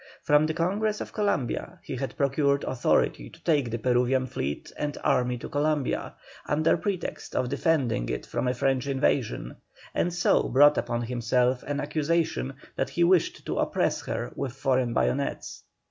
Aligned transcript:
From 0.23 0.47
the 0.47 0.55
Congress 0.55 0.99
of 0.99 1.13
Columbia 1.13 1.77
he 1.83 1.95
had 1.95 2.17
procured 2.17 2.63
authority 2.63 3.29
to 3.29 3.43
take 3.43 3.69
the 3.69 3.77
Peruvian 3.77 4.25
fleet 4.25 4.71
and 4.75 4.97
army 5.03 5.37
to 5.37 5.47
Columbia, 5.47 6.13
under 6.47 6.75
pretext 6.75 7.35
of 7.35 7.49
defending 7.49 8.09
it 8.09 8.25
from 8.25 8.47
a 8.47 8.53
French 8.55 8.87
invasion, 8.87 9.57
and 9.93 10.11
so 10.11 10.49
brought 10.49 10.79
upon 10.79 11.03
himself 11.03 11.61
an 11.67 11.79
accusation 11.79 12.53
that 12.75 12.89
he 12.89 13.03
wished 13.03 13.45
to 13.45 13.59
oppress 13.59 14.01
her 14.07 14.33
with 14.35 14.53
foreign 14.53 14.95
bayonets. 14.95 15.61